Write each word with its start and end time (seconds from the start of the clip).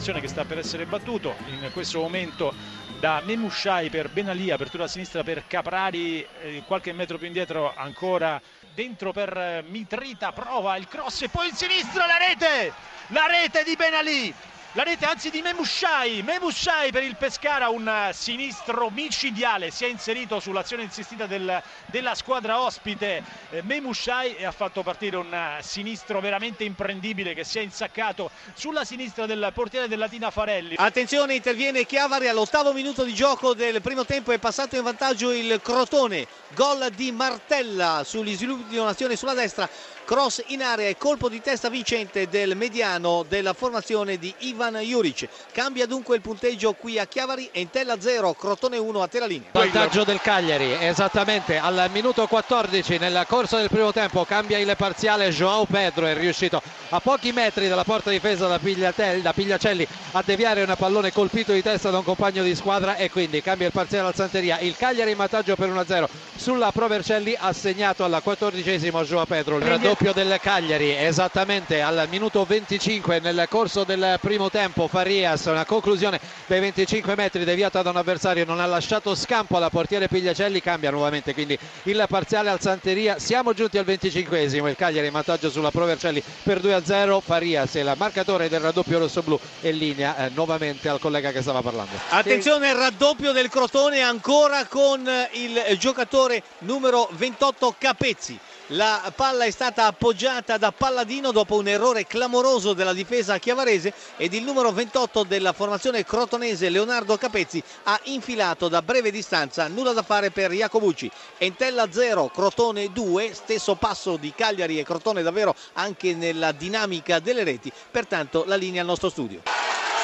sta 0.00 0.44
per 0.44 0.58
essere 0.58 0.86
battuto. 0.86 1.36
In 1.46 1.70
questo 1.72 2.00
momento 2.00 2.54
da 2.98 3.20
Memushai 3.22 3.90
per 3.90 4.08
Benali, 4.08 4.50
apertura 4.50 4.84
a 4.84 4.88
sinistra 4.88 5.22
per 5.22 5.46
Caprari, 5.46 6.26
eh, 6.42 6.62
qualche 6.66 6.92
metro 6.92 7.18
più 7.18 7.26
indietro 7.26 7.74
ancora 7.76 8.40
dentro 8.74 9.12
per 9.12 9.36
eh, 9.36 9.64
Mitrita, 9.68 10.32
prova 10.32 10.76
il 10.76 10.88
cross 10.88 11.22
e 11.22 11.28
poi 11.28 11.48
il 11.48 11.54
sinistro, 11.54 12.06
la 12.06 12.16
rete, 12.16 12.72
la 13.08 13.26
rete 13.26 13.62
di 13.62 13.76
Benali, 13.76 14.34
la 14.74 14.84
rete 14.84 15.04
anzi 15.04 15.30
di 15.30 15.42
Memushai, 15.42 16.22
Memushai 16.22 16.92
per 16.92 17.02
il 17.02 17.16
Pescara, 17.16 17.70
un 17.70 17.88
eh, 17.88 18.12
sinistro 18.12 18.88
micidiale, 18.90 19.72
si 19.72 19.84
è 19.84 19.88
inserito 19.88 20.38
sull'azione 20.38 20.84
insistita 20.84 21.26
del, 21.26 21.60
della 21.86 22.14
squadra 22.14 22.60
ospite. 22.60 23.24
Eh, 23.50 23.62
Memushai 23.62 24.36
e 24.36 24.44
ha 24.44 24.52
fatto 24.52 24.84
partire 24.84 25.16
un 25.16 25.34
eh, 25.34 25.60
sinistro 25.60 26.20
veramente 26.20 26.62
imprendibile 26.62 27.34
che 27.34 27.42
si 27.42 27.58
è 27.58 27.62
insaccato 27.62 28.30
sulla 28.54 28.84
sinistra 28.84 29.26
del 29.26 29.50
portiere 29.52 29.88
del 29.88 29.98
Latina 29.98 30.30
Farelli. 30.30 30.76
Attenzione, 30.78 31.34
interviene 31.34 31.84
Chiavari 31.84 32.28
all'ottavo 32.28 32.72
minuto 32.72 33.02
di 33.02 33.12
gioco 33.12 33.54
del 33.54 33.82
primo 33.82 34.04
tempo, 34.04 34.30
è 34.30 34.38
passato 34.38 34.76
in 34.76 34.84
vantaggio 34.84 35.32
il 35.32 35.60
Crotone, 35.60 36.28
gol 36.54 36.90
di 36.94 37.10
Martella 37.10 38.02
sugli 38.04 38.36
sviluppi 38.36 38.68
di 38.68 38.78
un'azione 38.78 39.16
sulla 39.16 39.34
destra, 39.34 39.68
cross 40.10 40.42
in 40.48 40.60
area 40.60 40.88
e 40.88 40.96
colpo 40.96 41.28
di 41.28 41.40
testa 41.40 41.68
vincente 41.68 42.26
del 42.28 42.56
mediano 42.56 43.24
della 43.28 43.52
formazione 43.52 44.18
di 44.18 44.34
Ivan 44.38 44.74
Juric. 44.78 45.28
Cambia 45.52 45.86
dunque 45.86 46.16
il 46.16 46.20
punteggio 46.20 46.72
qui 46.72 46.98
a 46.98 47.04
Chiavari, 47.04 47.48
Entella 47.52 48.00
0, 48.00 48.32
Crotone 48.32 48.76
1 48.76 49.02
a 49.02 49.06
terra 49.06 49.26
linea. 49.26 49.50
Vantaggio 49.52 50.02
del 50.02 50.20
Cagliari, 50.20 50.72
esattamente 50.80 51.58
al 51.58 51.88
minuto 51.92 52.26
14 52.26 52.98
nel 52.98 53.24
corso 53.28 53.58
del 53.58 53.68
primo 53.68 53.92
tempo 53.92 54.24
cambia 54.24 54.58
il 54.58 54.74
parziale, 54.76 55.30
Joao 55.30 55.64
Pedro 55.64 56.06
è 56.06 56.14
riuscito 56.14 56.60
a 56.88 56.98
pochi 56.98 57.30
metri 57.30 57.68
dalla 57.68 57.84
porta 57.84 58.10
difesa 58.10 58.48
da, 58.48 58.58
Pigliatelli, 58.58 59.22
da 59.22 59.32
Pigliacelli 59.32 59.86
a 60.10 60.22
deviare 60.26 60.64
un 60.64 60.74
pallone 60.76 61.12
colpito 61.12 61.52
di 61.52 61.62
testa 61.62 61.90
da 61.90 61.98
un 61.98 62.04
compagno 62.04 62.42
di 62.42 62.56
squadra 62.56 62.96
e 62.96 63.12
quindi 63.12 63.40
cambia 63.42 63.68
il 63.68 63.72
parziale 63.72 64.08
al 64.08 64.14
Santeria. 64.16 64.58
Il 64.58 64.74
Cagliari 64.76 65.12
in 65.12 65.16
vantaggio 65.16 65.54
per 65.54 65.70
1-0 65.70 66.08
sulla 66.34 66.72
Provercelli 66.72 67.36
assegnato 67.38 68.02
al 68.02 68.18
14 68.20 68.90
Joao 68.90 69.24
Pedro. 69.26 69.58
Il 69.58 69.62
raddoppio 69.62 69.99
del 70.00 70.38
Cagliari 70.40 70.96
esattamente 70.96 71.82
al 71.82 72.06
minuto 72.08 72.42
25 72.46 73.20
nel 73.20 73.46
corso 73.50 73.84
del 73.84 74.16
primo 74.18 74.48
tempo. 74.48 74.88
Farias 74.88 75.44
una 75.44 75.66
conclusione 75.66 76.18
dei 76.46 76.58
25 76.58 77.14
metri 77.14 77.44
deviata 77.44 77.82
da 77.82 77.90
un 77.90 77.98
avversario 77.98 78.46
non 78.46 78.60
ha 78.60 78.66
lasciato 78.66 79.14
scampo 79.14 79.58
alla 79.58 79.68
portiere 79.68 80.08
Pigliacelli 80.08 80.62
cambia 80.62 80.90
nuovamente 80.90 81.34
quindi 81.34 81.56
il 81.82 82.02
parziale 82.08 82.48
al 82.48 82.62
Santeria. 82.62 83.18
Siamo 83.18 83.52
giunti 83.52 83.76
al 83.76 83.84
25esimo 83.84 84.68
il 84.68 84.74
Cagliari 84.74 85.06
in 85.06 85.12
vantaggio 85.12 85.50
sulla 85.50 85.70
Provercelli 85.70 86.22
per 86.42 86.60
2-0 86.60 87.20
Farias 87.20 87.74
il 87.74 87.92
marcatore 87.98 88.48
del 88.48 88.60
raddoppio 88.60 88.98
rosso-blu 88.98 89.38
e 89.60 89.70
linea 89.70 90.16
eh, 90.16 90.30
nuovamente 90.32 90.88
al 90.88 90.98
collega 90.98 91.30
che 91.30 91.42
stava 91.42 91.60
parlando. 91.60 91.92
Attenzione 92.08 92.70
il 92.70 92.74
raddoppio 92.74 93.32
del 93.32 93.50
Crotone 93.50 94.00
ancora 94.00 94.64
con 94.64 95.06
il 95.32 95.76
giocatore 95.78 96.42
numero 96.60 97.06
28 97.12 97.74
Capezzi 97.78 98.38
la 98.70 99.12
palla 99.14 99.44
è 99.44 99.50
stata 99.50 99.86
appoggiata 99.86 100.56
da 100.56 100.70
Palladino 100.70 101.32
dopo 101.32 101.56
un 101.56 101.66
errore 101.66 102.06
clamoroso 102.06 102.72
della 102.72 102.92
difesa 102.92 103.38
chiavarese 103.38 103.92
ed 104.16 104.32
il 104.32 104.44
numero 104.44 104.70
28 104.70 105.24
della 105.24 105.52
formazione 105.52 106.04
crotonese 106.04 106.68
Leonardo 106.68 107.16
Capezzi 107.16 107.62
ha 107.84 107.98
infilato 108.04 108.68
da 108.68 108.82
breve 108.82 109.10
distanza, 109.10 109.66
nulla 109.68 109.92
da 109.92 110.02
fare 110.02 110.30
per 110.30 110.52
Jacobucci. 110.52 111.10
Entella 111.38 111.90
0, 111.90 112.28
Crotone 112.28 112.92
2, 112.92 113.34
stesso 113.34 113.74
passo 113.74 114.16
di 114.16 114.32
Cagliari 114.34 114.78
e 114.78 114.84
Crotone 114.84 115.22
davvero 115.22 115.54
anche 115.74 116.14
nella 116.14 116.52
dinamica 116.52 117.18
delle 117.18 117.44
reti, 117.44 117.72
pertanto 117.90 118.44
la 118.46 118.56
linea 118.56 118.82
al 118.82 118.86
nostro 118.86 119.08
studio. 119.08 119.59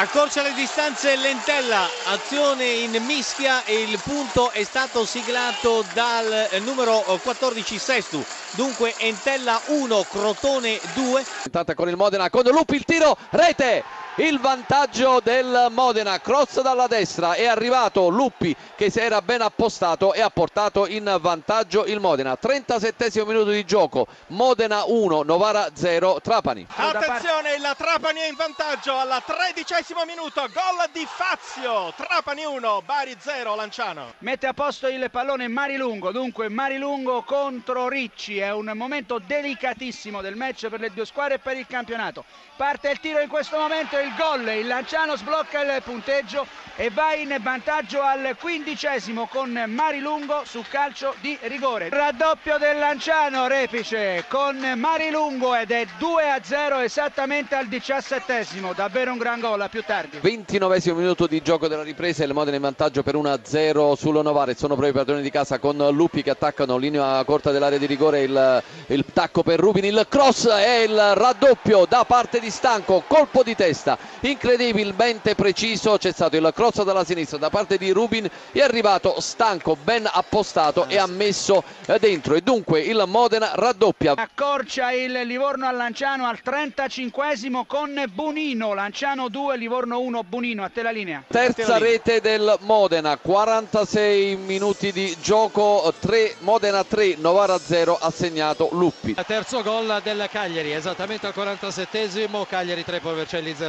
Accorcia 0.00 0.40
le 0.40 0.54
distanze 0.54 1.14
Lentella, 1.14 1.86
azione 2.06 2.64
in 2.64 3.02
mischia 3.04 3.64
e 3.64 3.82
il 3.82 4.00
punto 4.02 4.50
è 4.50 4.64
stato 4.64 5.04
siglato 5.04 5.84
dal 5.92 6.48
numero 6.62 7.04
14 7.22 7.78
Sestu. 7.78 8.24
Dunque 8.52 8.94
Entella 8.96 9.60
1, 9.66 10.06
Crotone 10.10 10.80
2. 10.94 11.24
Intanto 11.44 11.74
con 11.74 11.90
il 11.90 11.96
Modena, 11.96 12.30
con 12.30 12.44
Lupi 12.44 12.76
il 12.76 12.84
tiro, 12.86 13.14
rete! 13.28 13.99
Il 14.16 14.40
vantaggio 14.40 15.20
del 15.22 15.68
Modena, 15.70 16.20
cross 16.20 16.60
dalla 16.60 16.88
destra, 16.88 17.34
è 17.34 17.46
arrivato 17.46 18.08
Luppi 18.08 18.54
che 18.76 18.90
si 18.90 18.98
era 18.98 19.22
ben 19.22 19.40
appostato 19.40 20.12
e 20.12 20.20
ha 20.20 20.30
portato 20.30 20.86
in 20.86 21.16
vantaggio 21.20 21.84
il 21.86 22.00
Modena. 22.00 22.36
37 22.36 23.24
minuto 23.24 23.50
di 23.50 23.64
gioco, 23.64 24.06
Modena 24.28 24.82
1, 24.86 25.22
Novara 25.22 25.68
0, 25.72 26.20
Trapani. 26.20 26.66
Attenzione, 26.74 27.58
la 27.58 27.74
Trapani 27.76 28.20
è 28.20 28.28
in 28.28 28.34
vantaggio 28.34 28.96
al 28.96 29.22
tredicesimo 29.24 30.04
minuto, 30.04 30.40
gol 30.52 30.88
di 30.92 31.06
Fazio, 31.08 31.92
Trapani 31.96 32.44
1, 32.44 32.82
Bari 32.84 33.16
0, 33.18 33.54
Lanciano. 33.54 34.14
Mette 34.18 34.46
a 34.48 34.52
posto 34.52 34.88
il 34.88 35.08
pallone 35.10 35.46
Marilungo, 35.48 36.10
dunque 36.10 36.48
Marilungo 36.48 37.22
contro 37.22 37.88
Ricci, 37.88 38.38
è 38.38 38.52
un 38.52 38.72
momento 38.74 39.20
delicatissimo 39.24 40.20
del 40.20 40.34
match 40.34 40.68
per 40.68 40.80
le 40.80 40.92
due 40.92 41.06
squadre 41.06 41.34
e 41.34 41.38
per 41.38 41.56
il 41.56 41.66
campionato. 41.66 42.24
Parte 42.56 42.90
il 42.90 43.00
tiro 43.00 43.20
in 43.20 43.28
questo 43.28 43.56
momento, 43.56 43.98
il 44.00 44.14
gol, 44.16 44.48
il 44.48 44.66
Lanciano 44.66 45.16
sblocca 45.16 45.60
il 45.62 45.82
punteggio 45.82 46.46
e 46.76 46.88
va 46.90 47.12
in 47.14 47.36
vantaggio 47.40 48.00
al 48.00 48.36
quindicesimo 48.40 49.26
con 49.26 49.50
Marilungo 49.66 50.42
su 50.44 50.64
calcio 50.68 51.14
di 51.20 51.36
rigore. 51.42 51.90
Raddoppio 51.90 52.56
del 52.56 52.78
Lanciano, 52.78 53.46
Repice 53.46 54.24
con 54.28 54.56
Marilungo 54.76 55.54
ed 55.54 55.72
è 55.72 55.86
2 55.98 56.30
a 56.30 56.40
0 56.42 56.78
esattamente 56.78 57.54
al 57.54 57.66
diciassettesimo, 57.66 58.72
davvero 58.72 59.12
un 59.12 59.18
gran 59.18 59.40
gol 59.40 59.60
a 59.60 59.68
più 59.68 59.82
tardi. 59.84 60.18
29 60.20 60.80
minuto 60.94 61.26
di 61.26 61.42
gioco 61.42 61.68
della 61.68 61.82
ripresa, 61.82 62.24
il 62.24 62.32
Modena 62.32 62.56
in 62.56 62.62
vantaggio 62.62 63.02
per 63.02 63.14
1 63.14 63.30
a 63.30 63.40
0 63.42 63.94
sullo 63.94 64.22
Novare, 64.22 64.54
sono 64.54 64.74
proprio 64.74 64.92
i 64.94 64.96
padroni 64.96 65.22
di 65.22 65.30
casa 65.30 65.58
con 65.58 65.76
Lupi 65.90 66.22
che 66.22 66.30
attaccano 66.30 66.78
linea 66.78 67.22
corta 67.24 67.50
dell'area 67.50 67.78
di 67.78 67.86
rigore, 67.86 68.22
il, 68.22 68.62
il 68.86 69.04
tacco 69.12 69.42
per 69.42 69.60
Rubin, 69.60 69.84
il 69.84 70.06
cross 70.08 70.46
e 70.46 70.84
il 70.84 71.14
raddoppio 71.14 71.84
da 71.86 72.04
parte 72.06 72.40
di 72.40 72.50
Stanco, 72.50 73.04
colpo 73.06 73.42
di 73.42 73.54
testa 73.54 73.89
incredibilmente 74.20 75.34
preciso, 75.34 75.96
c'è 75.96 76.12
stato 76.12 76.36
il 76.36 76.50
cross 76.54 76.82
dalla 76.82 77.04
sinistra 77.04 77.38
da 77.38 77.50
parte 77.50 77.76
di 77.76 77.90
Rubin, 77.90 78.28
è 78.52 78.60
arrivato 78.60 79.20
Stanco 79.20 79.76
ben 79.82 80.08
appostato 80.10 80.86
e 80.88 80.98
ha 80.98 81.06
messo 81.06 81.62
dentro 81.98 82.34
e 82.34 82.40
dunque 82.40 82.80
il 82.80 83.02
Modena 83.06 83.52
raddoppia. 83.54 84.14
Accorcia 84.16 84.92
il 84.92 85.12
Livorno 85.24 85.66
al 85.66 85.76
Lanciano 85.76 86.26
al 86.26 86.40
35esimo 86.44 87.62
con 87.66 88.02
Bunino, 88.12 88.74
Lanciano 88.74 89.28
2, 89.28 89.56
Livorno 89.56 90.00
1, 90.00 90.22
Bunino, 90.24 90.64
a 90.64 90.70
te 90.72 90.82
la 90.82 90.90
linea. 90.90 91.22
Terza 91.26 91.78
rete 91.78 92.20
del 92.20 92.56
Modena, 92.60 93.16
46 93.16 94.36
minuti 94.36 94.92
di 94.92 95.16
gioco, 95.20 95.92
3 95.98 96.36
Modena 96.40 96.84
3, 96.84 97.16
Novara 97.18 97.58
0, 97.58 97.98
assegnato 98.00 98.68
Luppi. 98.72 99.14
Terzo 99.26 99.62
gol 99.62 100.00
del 100.02 100.28
Cagliari, 100.30 100.72
esattamente 100.72 101.26
al 101.26 101.32
47esimo, 101.36 102.46
Cagliari 102.46 102.84
3, 102.84 103.00
Povercelli 103.00 103.54
0. 103.56 103.68